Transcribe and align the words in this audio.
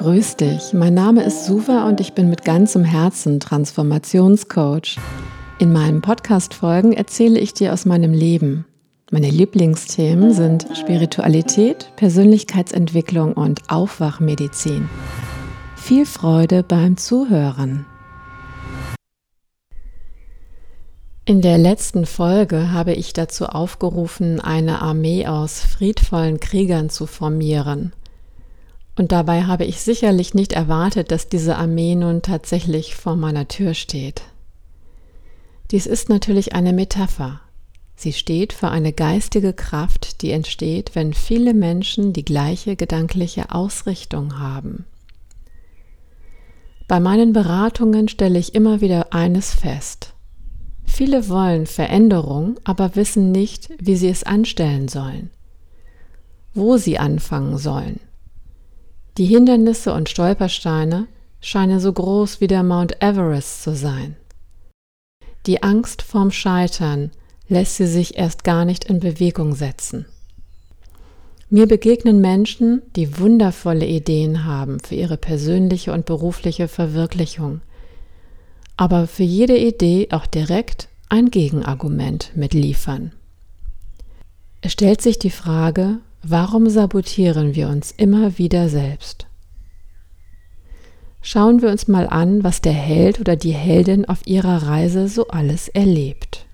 Grüß 0.00 0.36
dich, 0.36 0.72
mein 0.72 0.94
Name 0.94 1.22
ist 1.24 1.44
Suva 1.44 1.86
und 1.86 2.00
ich 2.00 2.14
bin 2.14 2.30
mit 2.30 2.42
ganzem 2.42 2.84
Herzen 2.84 3.38
Transformationscoach. 3.38 4.96
In 5.58 5.74
meinen 5.74 6.00
Podcast-Folgen 6.00 6.94
erzähle 6.94 7.38
ich 7.38 7.52
dir 7.52 7.74
aus 7.74 7.84
meinem 7.84 8.14
Leben. 8.14 8.64
Meine 9.10 9.28
Lieblingsthemen 9.28 10.32
sind 10.32 10.66
Spiritualität, 10.72 11.92
Persönlichkeitsentwicklung 11.96 13.34
und 13.34 13.60
Aufwachmedizin. 13.68 14.88
Viel 15.76 16.06
Freude 16.06 16.62
beim 16.62 16.96
Zuhören. 16.96 17.84
In 21.26 21.42
der 21.42 21.58
letzten 21.58 22.06
Folge 22.06 22.72
habe 22.72 22.94
ich 22.94 23.12
dazu 23.12 23.44
aufgerufen, 23.44 24.40
eine 24.40 24.80
Armee 24.80 25.26
aus 25.26 25.60
friedvollen 25.60 26.40
Kriegern 26.40 26.88
zu 26.88 27.04
formieren. 27.04 27.92
Und 29.00 29.12
dabei 29.12 29.44
habe 29.44 29.64
ich 29.64 29.80
sicherlich 29.80 30.34
nicht 30.34 30.52
erwartet, 30.52 31.10
dass 31.10 31.26
diese 31.26 31.56
Armee 31.56 31.94
nun 31.94 32.20
tatsächlich 32.20 32.96
vor 32.96 33.16
meiner 33.16 33.48
Tür 33.48 33.72
steht. 33.72 34.20
Dies 35.70 35.86
ist 35.86 36.10
natürlich 36.10 36.54
eine 36.54 36.74
Metapher. 36.74 37.40
Sie 37.96 38.12
steht 38.12 38.52
für 38.52 38.68
eine 38.68 38.92
geistige 38.92 39.54
Kraft, 39.54 40.20
die 40.20 40.32
entsteht, 40.32 40.94
wenn 40.94 41.14
viele 41.14 41.54
Menschen 41.54 42.12
die 42.12 42.26
gleiche 42.26 42.76
gedankliche 42.76 43.52
Ausrichtung 43.52 44.38
haben. 44.38 44.84
Bei 46.86 47.00
meinen 47.00 47.32
Beratungen 47.32 48.06
stelle 48.06 48.38
ich 48.38 48.54
immer 48.54 48.82
wieder 48.82 49.14
eines 49.14 49.54
fest. 49.54 50.12
Viele 50.84 51.30
wollen 51.30 51.64
Veränderung, 51.64 52.60
aber 52.64 52.96
wissen 52.96 53.32
nicht, 53.32 53.70
wie 53.78 53.96
sie 53.96 54.10
es 54.10 54.24
anstellen 54.24 54.88
sollen, 54.88 55.30
wo 56.52 56.76
sie 56.76 56.98
anfangen 56.98 57.56
sollen. 57.56 57.98
Die 59.18 59.26
Hindernisse 59.26 59.92
und 59.92 60.08
Stolpersteine 60.08 61.06
scheinen 61.40 61.80
so 61.80 61.92
groß 61.92 62.40
wie 62.40 62.46
der 62.46 62.62
Mount 62.62 63.02
Everest 63.02 63.62
zu 63.62 63.74
sein. 63.74 64.16
Die 65.46 65.62
Angst 65.62 66.02
vorm 66.02 66.30
Scheitern 66.30 67.10
lässt 67.48 67.76
sie 67.76 67.86
sich 67.86 68.16
erst 68.16 68.44
gar 68.44 68.64
nicht 68.64 68.84
in 68.84 69.00
Bewegung 69.00 69.54
setzen. 69.54 70.06
Mir 71.48 71.66
begegnen 71.66 72.20
Menschen, 72.20 72.82
die 72.94 73.18
wundervolle 73.18 73.86
Ideen 73.86 74.44
haben 74.44 74.78
für 74.78 74.94
ihre 74.94 75.16
persönliche 75.16 75.92
und 75.92 76.06
berufliche 76.06 76.68
Verwirklichung, 76.68 77.60
aber 78.76 79.08
für 79.08 79.24
jede 79.24 79.58
Idee 79.58 80.08
auch 80.12 80.26
direkt 80.26 80.88
ein 81.08 81.30
Gegenargument 81.30 82.30
mitliefern. 82.36 83.12
Es 84.60 84.72
stellt 84.72 85.00
sich 85.00 85.18
die 85.18 85.30
Frage, 85.30 85.98
warum 86.22 86.68
sabotieren 86.68 87.54
wir 87.54 87.68
uns 87.68 87.90
immer 87.90 88.38
wieder 88.38 88.68
selbst? 88.68 89.26
Schauen 91.22 91.60
wir 91.60 91.70
uns 91.70 91.86
mal 91.86 92.08
an, 92.08 92.44
was 92.44 92.62
der 92.62 92.72
Held 92.72 93.20
oder 93.20 93.36
die 93.36 93.52
Heldin 93.52 94.06
auf 94.06 94.26
ihrer 94.26 94.62
Reise 94.66 95.08
so 95.08 95.28
alles 95.28 95.68
erlebt. 95.68 96.46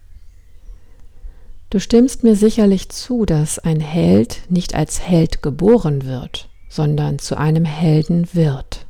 Du 1.71 1.79
stimmst 1.79 2.25
mir 2.25 2.37
sicherlich 2.37 2.89
zu, 2.89 3.25
dass 3.27 3.59
ein 3.59 3.81
Held 3.81 4.43
nicht 4.49 4.75
als 4.75 5.01
Held 5.01 5.43
geboren 5.43 6.05
wird, 6.05 6.49
sondern 6.69 7.19
zu 7.19 7.37
einem 7.37 7.65
Helden 7.65 8.29
wird. 8.33 8.87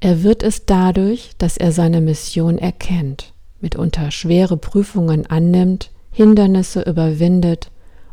Er 0.00 0.22
wird 0.22 0.42
es 0.42 0.66
dadurch, 0.66 1.30
dass 1.38 1.56
er 1.56 1.72
seine 1.72 2.00
Mission 2.00 2.58
erkennt, 2.58 3.32
mitunter 3.60 4.10
schwere 4.10 4.56
Prüfungen 4.56 5.26
annimmt, 5.26 5.90
Hindernisse 6.10 6.82
überwindet 6.82 7.71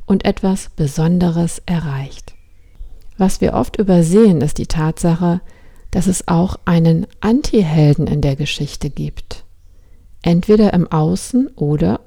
und 0.09 0.25
etwas 0.25 0.69
Besonderes 0.75 1.61
erreicht. 1.67 2.33
Was 3.19 3.41
wir 3.41 3.53
oft 3.53 3.77
übersehen, 3.77 4.41
ist 4.41 4.57
die 4.57 4.65
Tatsache, 4.65 5.39
dass 5.91 6.07
es 6.07 6.27
auch 6.27 6.57
einen 6.65 7.05
Antihelden 7.21 8.07
in 8.07 8.19
der 8.19 8.35
Geschichte 8.35 8.89
gibt. 8.89 9.45
Entweder 10.23 10.73
im 10.73 10.91
Außen 10.91 11.49
oder, 11.55 11.99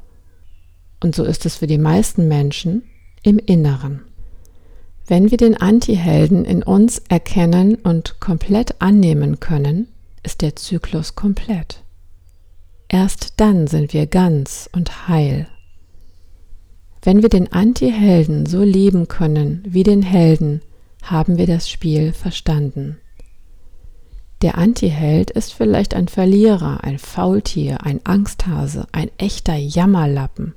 und 1.00 1.14
so 1.14 1.22
ist 1.22 1.46
es 1.46 1.56
für 1.56 1.68
die 1.68 1.78
meisten 1.78 2.26
Menschen, 2.26 2.82
im 3.22 3.38
Inneren. 3.38 4.02
Wenn 5.06 5.30
wir 5.30 5.38
den 5.38 5.56
Antihelden 5.56 6.44
in 6.44 6.64
uns 6.64 6.98
erkennen 7.08 7.76
und 7.76 8.18
komplett 8.18 8.82
annehmen 8.82 9.38
können, 9.38 9.86
ist 10.24 10.42
der 10.42 10.56
Zyklus 10.56 11.14
komplett. 11.14 11.84
Erst 12.88 13.34
dann 13.36 13.68
sind 13.68 13.92
wir 13.92 14.08
ganz 14.08 14.68
und 14.72 15.06
heil. 15.06 15.46
Wenn 17.02 17.20
wir 17.20 17.28
den 17.28 17.52
Antihelden 17.52 18.46
so 18.46 18.62
lieben 18.62 19.08
können 19.08 19.64
wie 19.66 19.82
den 19.82 20.02
Helden, 20.02 20.62
haben 21.02 21.36
wir 21.36 21.46
das 21.46 21.68
Spiel 21.68 22.12
verstanden. 22.12 22.98
Der 24.42 24.56
Antiheld 24.56 25.30
ist 25.30 25.52
vielleicht 25.52 25.94
ein 25.94 26.08
Verlierer, 26.08 26.82
ein 26.82 26.98
Faultier, 26.98 27.84
ein 27.84 28.00
Angsthase, 28.04 28.86
ein 28.92 29.10
echter 29.18 29.56
Jammerlappen. 29.56 30.54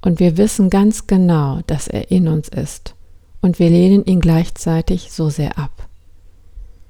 Und 0.00 0.20
wir 0.20 0.36
wissen 0.36 0.70
ganz 0.70 1.06
genau, 1.06 1.60
dass 1.66 1.86
er 1.86 2.10
in 2.10 2.28
uns 2.28 2.48
ist 2.48 2.94
und 3.40 3.58
wir 3.58 3.70
lehnen 3.70 4.04
ihn 4.04 4.20
gleichzeitig 4.20 5.12
so 5.12 5.28
sehr 5.28 5.58
ab. 5.58 5.88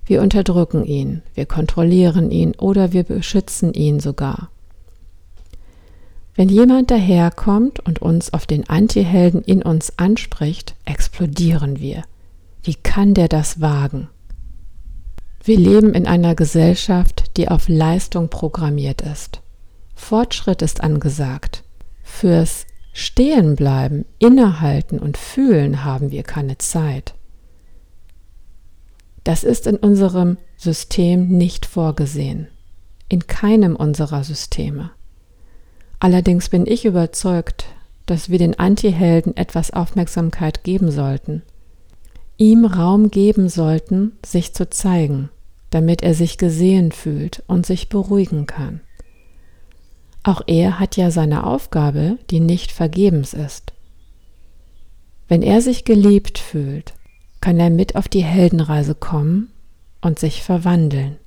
Wir 0.05 0.23
unterdrücken 0.23 0.85
ihn, 0.85 1.23
wir 1.35 1.47
kontrollieren 1.47 2.31
ihn 2.31 2.55
oder 2.55 2.93
wir 2.93 3.05
beschützen 3.05 3.73
ihn 3.73 4.01
sogar. 4.01 4.51
Wenn 6.35 6.49
jemand 6.49 6.91
daherkommt 6.91 7.81
und 7.81 8.01
uns 8.01 8.33
auf 8.33 8.47
den 8.47 8.69
Antihelden 8.69 9.43
in 9.43 9.63
uns 9.63 9.99
anspricht, 9.99 10.75
explodieren 10.85 11.79
wir. 11.79 12.05
Wie 12.63 12.75
kann 12.75 13.13
der 13.13 13.29
das 13.29 13.61
wagen? 13.61 14.09
Wir 15.45 15.59
leben 15.59 15.95
in 15.95 16.07
einer 16.07 16.35
Gesellschaft, 16.35 17.37
die 17.37 17.49
auf 17.49 17.69
Leistung 17.69 18.29
programmiert 18.29 19.03
ist. 19.03 19.43
Fortschritt 19.95 20.63
ist 20.63 20.83
angesagt. 20.83 21.65
Fürs 22.03 22.67
Stehen 22.93 23.57
bleiben, 23.57 24.05
innehalten 24.19 24.99
und 24.99 25.17
fühlen 25.17 25.85
haben 25.85 26.11
wir 26.11 26.23
keine 26.23 26.59
Zeit. 26.59 27.15
Das 29.25 29.45
ist 29.45 29.67
in 29.67 29.77
unserem 29.77 30.37
System 30.57 31.29
nicht 31.29 31.67
vorgesehen. 31.67 32.49
In 33.09 33.27
keinem 33.27 33.77
unserer 33.77 34.25
Systeme. 34.25 34.91
Allerdings 36.03 36.49
bin 36.49 36.67
ich 36.67 36.85
überzeugt, 36.85 37.67
dass 38.07 38.29
wir 38.29 38.39
den 38.39 38.59
Antihelden 38.59 39.37
etwas 39.37 39.71
Aufmerksamkeit 39.71 40.65
geben 40.65 40.91
sollten. 40.91 41.43
Ihm 42.37 42.65
Raum 42.65 43.13
geben 43.13 43.49
sollten, 43.49 44.19
sich 44.27 44.53
zu 44.53 44.69
zeigen, 44.69 45.31
damit 45.71 46.03
er 46.03 46.15
sich 46.15 46.39
gesehen 46.39 46.91
fühlt 46.91 47.45
und 47.47 47.67
sich 47.67 47.89
beruhigen 47.89 48.47
kann. 48.47 48.81
Auch 50.25 50.43
er 50.49 50.81
hat 50.81 50.97
ja 50.97 51.13
seine 51.13 51.47
Aufgabe, 51.47 52.19
die 52.31 52.41
nicht 52.41 52.73
vergebens 52.73 53.33
ist. 53.33 53.73
Wenn 55.29 55.43
er 55.43 55.61
sich 55.61 55.85
geliebt 55.85 56.41
fühlt, 56.41 56.95
kann 57.41 57.61
er 57.61 57.71
mit 57.71 57.95
auf 57.95 58.09
die 58.09 58.25
Heldenreise 58.25 58.97
kommen 58.97 59.53
und 60.01 60.19
sich 60.19 60.43
verwandeln. 60.43 61.19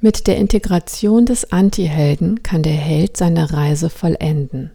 Mit 0.00 0.28
der 0.28 0.36
Integration 0.36 1.26
des 1.26 1.50
Antihelden 1.50 2.44
kann 2.44 2.62
der 2.62 2.76
Held 2.76 3.16
seine 3.16 3.52
Reise 3.52 3.90
vollenden. 3.90 4.70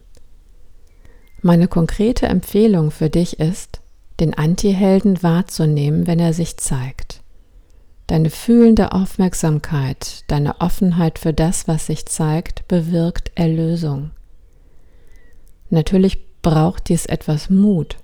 Meine 1.40 1.66
konkrete 1.66 2.26
Empfehlung 2.26 2.90
für 2.90 3.08
dich 3.08 3.40
ist, 3.40 3.80
den 4.20 4.34
Antihelden 4.34 5.22
wahrzunehmen, 5.22 6.06
wenn 6.06 6.18
er 6.18 6.34
sich 6.34 6.58
zeigt. 6.58 7.22
Deine 8.06 8.28
fühlende 8.28 8.92
Aufmerksamkeit, 8.92 10.24
deine 10.28 10.60
Offenheit 10.60 11.18
für 11.18 11.32
das, 11.32 11.66
was 11.66 11.86
sich 11.86 12.04
zeigt, 12.04 12.68
bewirkt 12.68 13.32
Erlösung. 13.34 14.10
Natürlich 15.70 16.40
braucht 16.42 16.90
dies 16.90 17.06
etwas 17.06 17.48
Mut. 17.48 17.96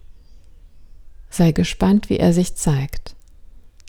Sei 1.29 1.53
gespannt, 1.53 2.09
wie 2.09 2.17
er 2.17 2.33
sich 2.33 2.57
zeigt. 2.57 3.15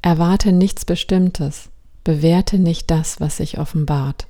Erwarte 0.01 0.51
nichts 0.51 0.83
Bestimmtes, 0.83 1.70
bewerte 2.03 2.59
nicht 2.59 2.89
das, 2.91 3.19
was 3.19 3.37
sich 3.37 3.59
offenbart. 3.59 4.27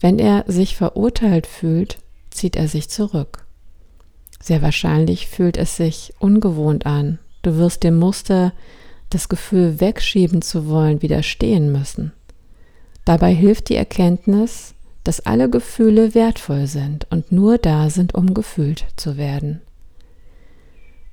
Wenn 0.00 0.18
er 0.18 0.44
sich 0.46 0.76
verurteilt 0.76 1.46
fühlt, 1.46 1.98
zieht 2.30 2.56
er 2.56 2.68
sich 2.68 2.88
zurück. 2.88 3.46
Sehr 4.40 4.62
wahrscheinlich 4.62 5.26
fühlt 5.28 5.56
es 5.56 5.76
sich 5.76 6.14
ungewohnt 6.18 6.86
an. 6.86 7.18
Du 7.42 7.56
wirst 7.56 7.82
dem 7.82 7.98
Muster 7.98 8.52
das 9.10 9.28
Gefühl 9.28 9.80
wegschieben 9.80 10.42
zu 10.42 10.68
wollen, 10.68 11.02
widerstehen 11.02 11.72
müssen. 11.72 12.12
Dabei 13.04 13.34
hilft 13.34 13.70
die 13.70 13.76
Erkenntnis, 13.76 14.74
dass 15.02 15.20
alle 15.20 15.48
Gefühle 15.48 16.14
wertvoll 16.14 16.66
sind 16.66 17.06
und 17.10 17.32
nur 17.32 17.56
da 17.56 17.88
sind, 17.88 18.14
um 18.14 18.34
gefühlt 18.34 18.84
zu 18.96 19.16
werden. 19.16 19.62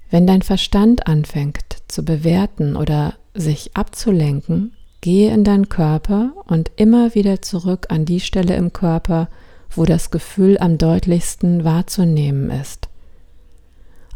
Wenn 0.09 0.27
dein 0.27 0.41
Verstand 0.41 1.07
anfängt 1.07 1.63
zu 1.87 2.03
bewerten 2.03 2.75
oder 2.75 3.15
sich 3.33 3.75
abzulenken, 3.75 4.74
gehe 5.05 5.31
in 5.31 5.43
deinen 5.43 5.69
Körper 5.69 6.33
und 6.47 6.71
immer 6.77 7.13
wieder 7.13 7.43
zurück 7.43 7.85
an 7.89 8.05
die 8.05 8.19
Stelle 8.19 8.55
im 8.55 8.73
Körper, 8.73 9.29
wo 9.69 9.85
das 9.85 10.09
Gefühl 10.09 10.57
am 10.57 10.79
deutlichsten 10.79 11.63
wahrzunehmen 11.63 12.49
ist. 12.49 12.89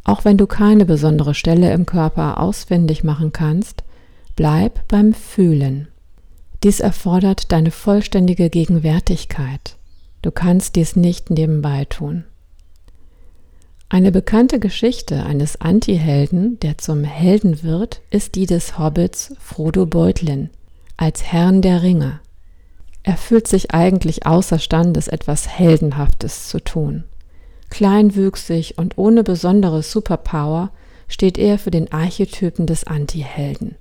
Auch 0.03 0.25
wenn 0.25 0.39
du 0.39 0.47
keine 0.47 0.85
besondere 0.85 1.35
Stelle 1.35 1.71
im 1.73 1.85
Körper 1.85 2.39
auswendig 2.39 3.03
machen 3.03 3.31
kannst, 3.31 3.83
Bleib 4.39 4.87
beim 4.87 5.13
Fühlen. 5.13 5.89
Dies 6.63 6.79
erfordert 6.79 7.51
deine 7.51 7.71
vollständige 7.71 8.49
Gegenwärtigkeit. 8.49 9.75
Du 10.21 10.31
kannst 10.31 10.77
dies 10.77 10.95
nicht 10.95 11.29
nebenbei 11.29 11.83
tun. 11.83 12.23
Eine 13.89 14.13
bekannte 14.13 14.61
Geschichte 14.61 15.25
eines 15.25 15.59
Antihelden, 15.59 16.57
der 16.61 16.77
zum 16.77 17.03
Helden 17.03 17.63
wird, 17.63 17.99
ist 18.11 18.35
die 18.35 18.45
des 18.45 18.79
Hobbits 18.79 19.35
Frodo 19.39 19.85
Beutlin 19.85 20.51
als 20.99 21.23
Herrn 21.23 21.61
der 21.61 21.81
Ringe. 21.81 22.19
Er 23.03 23.15
fühlt 23.15 23.47
sich 23.47 23.71
eigentlich 23.71 24.25
außerstandes, 24.25 25.07
etwas 25.07 25.47
Heldenhaftes 25.47 26.49
zu 26.49 26.61
tun. 26.61 27.05
Kleinwüchsig 27.69 28.77
und 28.77 28.97
ohne 28.97 29.23
besondere 29.23 29.81
Superpower 29.81 30.71
steht 31.07 31.37
er 31.37 31.57
für 31.57 31.71
den 31.71 31.91
Archetypen 31.93 32.67
des 32.67 32.83
Antihelden. 32.83 33.75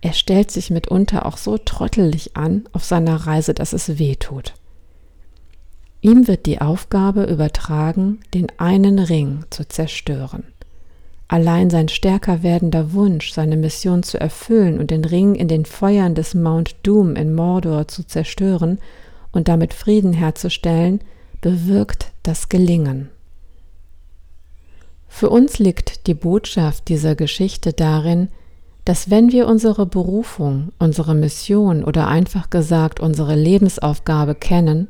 Er 0.00 0.12
stellt 0.12 0.52
sich 0.52 0.70
mitunter 0.70 1.26
auch 1.26 1.36
so 1.36 1.58
trottelig 1.58 2.36
an 2.36 2.68
auf 2.72 2.84
seiner 2.84 3.16
Reise, 3.16 3.52
dass 3.52 3.72
es 3.72 3.98
weh 3.98 4.14
tut. 4.14 4.54
Ihm 6.00 6.28
wird 6.28 6.46
die 6.46 6.60
Aufgabe 6.60 7.24
übertragen, 7.24 8.20
den 8.34 8.46
einen 8.58 9.00
Ring 9.00 9.44
zu 9.50 9.66
zerstören. 9.66 10.44
Allein 11.28 11.70
sein 11.70 11.88
stärker 11.88 12.42
werdender 12.42 12.92
Wunsch, 12.92 13.32
seine 13.32 13.56
Mission 13.56 14.02
zu 14.02 14.20
erfüllen 14.20 14.78
und 14.78 14.90
den 14.90 15.04
Ring 15.04 15.34
in 15.34 15.48
den 15.48 15.64
Feuern 15.64 16.14
des 16.14 16.34
Mount 16.34 16.76
Doom 16.84 17.16
in 17.16 17.34
Mordor 17.34 17.88
zu 17.88 18.06
zerstören 18.06 18.78
und 19.32 19.48
damit 19.48 19.74
Frieden 19.74 20.12
herzustellen, 20.12 21.00
bewirkt 21.40 22.12
das 22.22 22.48
Gelingen. 22.48 23.10
Für 25.08 25.30
uns 25.30 25.58
liegt 25.58 26.06
die 26.06 26.14
Botschaft 26.14 26.88
dieser 26.88 27.14
Geschichte 27.16 27.72
darin, 27.72 28.28
dass 28.84 29.10
wenn 29.10 29.32
wir 29.32 29.48
unsere 29.48 29.84
Berufung, 29.84 30.72
unsere 30.78 31.14
Mission 31.14 31.82
oder 31.82 32.06
einfach 32.06 32.50
gesagt 32.50 33.00
unsere 33.00 33.34
Lebensaufgabe 33.34 34.36
kennen, 34.36 34.88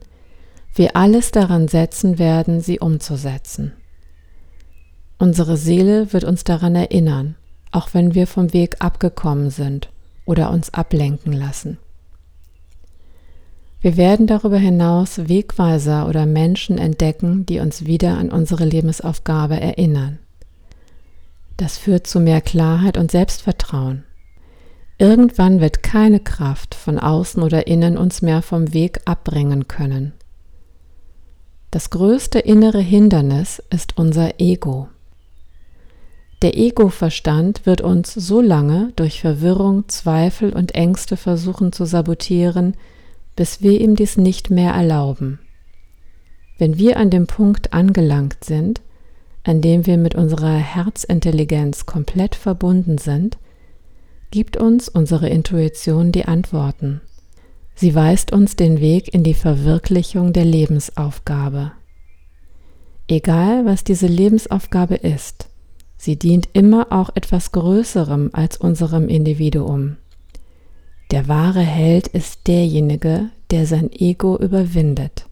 wir 0.75 0.97
alles 0.97 1.31
daran 1.31 1.69
setzen 1.69 2.19
werden, 2.19 2.61
sie 2.61 2.79
umzusetzen. 2.79 3.73
Unsere 5.27 5.57
Seele 5.57 6.13
wird 6.13 6.23
uns 6.23 6.45
daran 6.45 6.77
erinnern, 6.77 7.35
auch 7.73 7.95
wenn 7.95 8.15
wir 8.15 8.29
vom 8.29 8.53
Weg 8.53 8.77
abgekommen 8.79 9.51
sind 9.51 9.91
oder 10.25 10.53
uns 10.53 10.73
ablenken 10.73 11.33
lassen. 11.33 11.79
Wir 13.81 13.97
werden 13.97 14.29
darüber 14.29 14.59
hinaus 14.59 15.29
Wegweiser 15.29 16.09
oder 16.09 16.27
Menschen 16.27 16.79
entdecken, 16.79 17.45
die 17.45 17.59
uns 17.59 17.87
wieder 17.87 18.17
an 18.17 18.31
unsere 18.31 18.65
Lebensaufgabe 18.65 19.59
erinnern. 19.59 20.21
Das 21.57 21.77
führt 21.77 22.07
zu 22.07 22.21
mehr 22.21 22.41
Klarheit 22.41 22.97
und 22.97 23.11
Selbstvertrauen. 23.11 24.05
Irgendwann 24.97 25.61
wird 25.61 25.83
keine 25.83 26.21
Kraft 26.21 26.77
von 26.77 27.01
außen 27.01 27.43
oder 27.43 27.67
innen 27.67 27.99
uns 27.99 28.23
mehr 28.23 28.43
vom 28.43 28.73
Weg 28.73 29.01
abbringen 29.07 29.67
können. 29.67 30.13
Das 31.73 31.91
größte 31.91 32.39
innere 32.39 32.79
Hindernis 32.81 33.61
ist 33.71 33.99
unser 33.99 34.39
Ego. 34.39 34.87
Der 36.47 36.57
Ego-Verstand 36.57 37.67
wird 37.67 37.81
uns 37.81 38.15
so 38.15 38.41
lange 38.41 38.93
durch 38.95 39.21
Verwirrung, 39.21 39.89
Zweifel 39.89 40.53
und 40.53 40.77
Ängste 40.77 41.17
versuchen 41.17 41.73
zu 41.73 41.87
sabotieren, 41.87 42.77
bis 43.35 43.63
wir 43.63 43.81
ihm 43.81 43.97
dies 43.97 44.17
nicht 44.17 44.49
mehr 44.49 44.73
erlauben. 44.73 45.41
Wenn 46.57 46.79
wir 46.79 46.99
an 46.99 47.11
dem 47.11 47.27
Punkt 47.27 47.73
angelangt 47.73 48.45
sind, 48.45 48.81
an 49.43 49.61
dem 49.61 49.87
wir 49.87 49.99
mit 49.99 50.15
unserer 50.15 50.55
Herzintelligenz 50.55 51.85
komplett 51.85 52.37
verbunden 52.37 52.99
sind, 52.99 53.39
gibt 54.31 54.57
uns 54.57 54.89
unsere 54.89 55.29
Intuition 55.29 56.13
die 56.13 56.27
Antworten. 56.27 57.01
Sie 57.75 57.93
weist 57.93 58.33
uns 58.33 58.55
den 58.55 58.79
Weg 58.79 59.13
in 59.13 59.25
die 59.25 59.35
Verwirklichung 59.35 60.33
der 60.33 60.45
Lebensaufgabe. 60.45 61.73
Egal, 63.09 63.67
was 63.67 63.83
diese 63.83 64.07
Lebensaufgabe 64.07 64.95
ist, 64.95 65.49
sie 65.97 66.17
dient 66.17 66.49
immer 66.53 66.89
auch 66.91 67.11
etwas 67.15 67.53
Größerem 67.53 68.31
als 68.33 68.57
unserem 68.57 69.09
Individuum. 69.09 69.97
Der 71.11 71.29
wahre 71.29 71.61
Held 71.61 72.09
ist 72.09 72.47
derjenige, 72.47 73.31
der 73.51 73.67
sein 73.67 73.91
Ego 73.93 74.37
überwindet. 74.37 75.27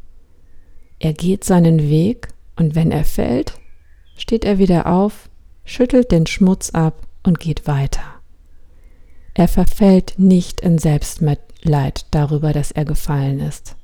Er 0.99 1.13
geht 1.13 1.45
seinen 1.45 1.91
Weg 1.91 2.29
und 2.57 2.75
wenn 2.75 2.91
er 2.91 3.05
fällt, 3.05 3.55
steht 4.17 4.45
er 4.45 4.59
wieder 4.59 4.87
auf, 4.87 5.29
schüttelt 5.65 6.13
den 6.13 6.27
Schmutz 6.27 6.71
ab 6.71 7.07
und 7.25 7.41
geht 7.41 7.67
weiter. 7.67 8.03
Er 9.35 9.49
verfällt 9.49 10.15
nicht 10.17 10.61
in 10.61 10.79
Selbstmitleid 10.79 12.07
darüber, 12.13 12.53
dass 12.53 12.71
er 12.71 12.85
gefallen 12.85 13.41
ist. 13.41 13.75